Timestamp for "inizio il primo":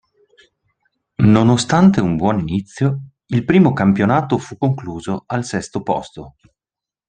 2.39-3.71